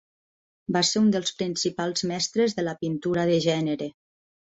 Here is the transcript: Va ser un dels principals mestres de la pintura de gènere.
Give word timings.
Va 0.77 0.81
ser 0.91 1.01
un 1.03 1.11
dels 1.17 1.35
principals 1.43 2.07
mestres 2.15 2.59
de 2.61 2.69
la 2.69 2.77
pintura 2.83 3.31
de 3.33 3.41
gènere. 3.51 3.97